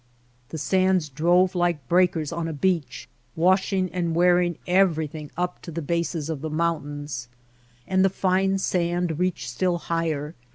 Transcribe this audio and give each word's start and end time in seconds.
The 0.49 0.57
sands 0.57 1.09
drove 1.09 1.53
like 1.53 1.87
breakers 1.87 2.31
on 2.31 2.47
a 2.47 2.53
beach, 2.57 3.07
washing 3.35 3.87
and 3.93 4.15
wearing 4.15 4.57
everything 4.65 5.29
up 5.37 5.61
to 5.61 5.71
the 5.71 5.83
bases 5.83 6.27
of 6.27 6.41
the 6.41 6.49
mountains. 6.49 7.27
And 7.87 8.03
the 8.03 8.09
fine 8.09 8.57
sand 8.57 9.19
reached 9.19 9.47
still 9.47 9.77
higher. 9.77 10.33